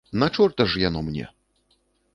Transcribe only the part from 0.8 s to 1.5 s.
яно мне?